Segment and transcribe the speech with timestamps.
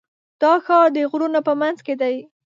[0.41, 2.15] دا ښار د غرونو په منځ کې دی.